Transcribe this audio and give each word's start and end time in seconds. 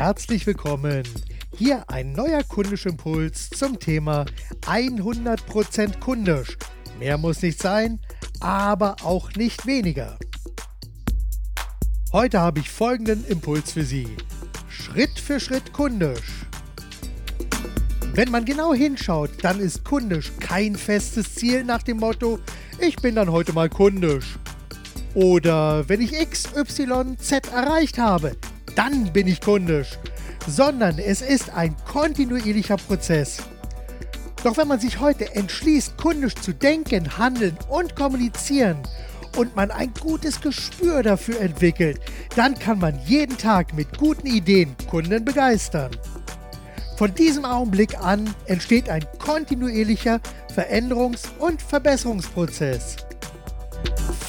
Herzlich 0.00 0.46
willkommen. 0.46 1.02
Hier 1.58 1.84
ein 1.90 2.12
neuer 2.12 2.42
Kundischimpuls 2.42 3.50
zum 3.50 3.78
Thema 3.78 4.24
100% 4.62 5.98
kundisch. 5.98 6.56
Mehr 6.98 7.18
muss 7.18 7.42
nicht 7.42 7.60
sein, 7.60 8.00
aber 8.40 8.96
auch 9.02 9.30
nicht 9.34 9.66
weniger. 9.66 10.18
Heute 12.14 12.40
habe 12.40 12.60
ich 12.60 12.70
folgenden 12.70 13.26
Impuls 13.26 13.72
für 13.72 13.82
Sie. 13.82 14.16
Schritt 14.70 15.18
für 15.18 15.38
Schritt 15.38 15.74
kundisch. 15.74 16.46
Wenn 18.14 18.30
man 18.30 18.46
genau 18.46 18.72
hinschaut, 18.72 19.32
dann 19.42 19.60
ist 19.60 19.84
kundisch 19.84 20.32
kein 20.40 20.76
festes 20.76 21.34
Ziel 21.34 21.62
nach 21.62 21.82
dem 21.82 21.98
Motto, 21.98 22.38
ich 22.78 22.96
bin 22.96 23.16
dann 23.16 23.30
heute 23.30 23.52
mal 23.52 23.68
kundisch. 23.68 24.38
Oder 25.12 25.86
wenn 25.90 26.00
ich 26.00 26.18
X, 26.18 26.56
Y, 26.56 27.18
Z 27.18 27.52
erreicht 27.52 27.98
habe, 27.98 28.34
dann 28.76 29.12
bin 29.12 29.26
ich 29.26 29.40
kundisch. 29.40 29.98
Sondern 30.46 30.98
es 30.98 31.20
ist 31.20 31.50
ein 31.50 31.76
kontinuierlicher 31.84 32.76
Prozess. 32.76 33.38
Doch 34.42 34.56
wenn 34.56 34.68
man 34.68 34.80
sich 34.80 35.00
heute 35.00 35.34
entschließt, 35.34 35.98
kundisch 35.98 36.34
zu 36.34 36.54
denken, 36.54 37.18
handeln 37.18 37.58
und 37.68 37.94
kommunizieren 37.94 38.78
und 39.36 39.54
man 39.54 39.70
ein 39.70 39.92
gutes 40.00 40.40
Gespür 40.40 41.02
dafür 41.02 41.40
entwickelt, 41.40 42.00
dann 42.36 42.58
kann 42.58 42.78
man 42.78 42.98
jeden 43.04 43.36
Tag 43.36 43.74
mit 43.74 43.98
guten 43.98 44.26
Ideen 44.26 44.74
Kunden 44.88 45.24
begeistern. 45.24 45.90
Von 46.96 47.14
diesem 47.14 47.44
Augenblick 47.44 47.98
an 47.98 48.34
entsteht 48.46 48.88
ein 48.88 49.04
kontinuierlicher 49.18 50.20
Veränderungs- 50.54 51.28
und 51.38 51.62
Verbesserungsprozess. 51.62 52.96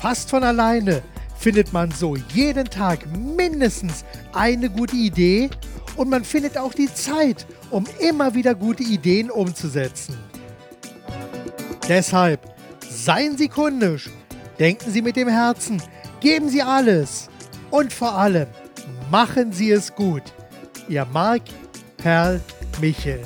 Fast 0.01 0.29
von 0.29 0.43
alleine 0.43 1.01
findet 1.41 1.73
man 1.73 1.89
so 1.89 2.15
jeden 2.33 2.65
Tag 2.65 2.99
mindestens 3.35 4.05
eine 4.31 4.69
gute 4.69 4.95
Idee 4.95 5.49
und 5.95 6.07
man 6.07 6.23
findet 6.23 6.55
auch 6.55 6.71
die 6.71 6.93
Zeit, 6.93 7.47
um 7.71 7.85
immer 7.99 8.35
wieder 8.35 8.53
gute 8.53 8.83
Ideen 8.83 9.31
umzusetzen. 9.31 10.15
Deshalb 11.89 12.39
seien 12.87 13.37
Sie 13.37 13.47
kundisch, 13.47 14.11
denken 14.59 14.91
Sie 14.91 15.01
mit 15.01 15.15
dem 15.15 15.29
Herzen, 15.29 15.81
geben 16.19 16.47
Sie 16.47 16.61
alles 16.61 17.27
und 17.71 17.91
vor 17.91 18.13
allem 18.13 18.47
machen 19.09 19.51
Sie 19.51 19.71
es 19.71 19.95
gut. 19.95 20.23
Ihr 20.87 21.05
Marc 21.05 21.41
Perl 21.97 22.39
Michel. 22.79 23.19